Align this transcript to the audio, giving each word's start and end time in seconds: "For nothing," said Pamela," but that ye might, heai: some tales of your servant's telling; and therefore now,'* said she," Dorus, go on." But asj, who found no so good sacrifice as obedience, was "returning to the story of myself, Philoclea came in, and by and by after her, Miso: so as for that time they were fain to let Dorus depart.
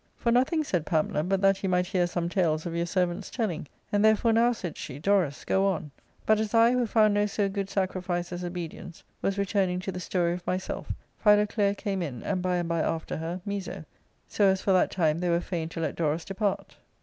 "For 0.17 0.31
nothing," 0.31 0.63
said 0.63 0.87
Pamela," 0.87 1.23
but 1.23 1.41
that 1.43 1.61
ye 1.61 1.67
might, 1.67 1.85
heai: 1.85 2.09
some 2.09 2.27
tales 2.27 2.65
of 2.65 2.75
your 2.75 2.87
servant's 2.87 3.29
telling; 3.29 3.67
and 3.91 4.03
therefore 4.03 4.33
now,'* 4.33 4.51
said 4.51 4.75
she," 4.75 4.97
Dorus, 4.99 5.45
go 5.45 5.67
on." 5.67 5.91
But 6.25 6.39
asj, 6.39 6.71
who 6.73 6.87
found 6.87 7.13
no 7.13 7.27
so 7.27 7.47
good 7.47 7.69
sacrifice 7.69 8.33
as 8.33 8.43
obedience, 8.43 9.03
was 9.21 9.37
"returning 9.37 9.79
to 9.81 9.91
the 9.91 9.99
story 9.99 10.33
of 10.33 10.47
myself, 10.47 10.91
Philoclea 11.23 11.75
came 11.75 12.01
in, 12.01 12.23
and 12.23 12.41
by 12.41 12.55
and 12.55 12.67
by 12.67 12.79
after 12.81 13.17
her, 13.17 13.41
Miso: 13.47 13.85
so 14.27 14.45
as 14.45 14.59
for 14.59 14.73
that 14.73 14.89
time 14.89 15.19
they 15.19 15.29
were 15.29 15.39
fain 15.39 15.69
to 15.69 15.79
let 15.79 15.95
Dorus 15.95 16.25
depart. 16.25 16.77